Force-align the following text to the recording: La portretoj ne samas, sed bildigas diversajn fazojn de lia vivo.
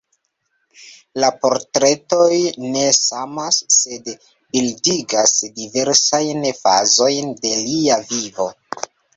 La 1.23 1.27
portretoj 1.43 2.39
ne 2.63 2.85
samas, 2.99 3.59
sed 3.77 4.09
bildigas 4.31 5.37
diversajn 5.61 6.49
fazojn 6.63 7.33
de 7.45 7.57
lia 7.69 8.01
vivo. 8.11 8.51